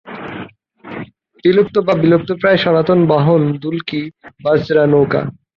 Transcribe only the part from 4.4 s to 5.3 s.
বজরা নৌকা।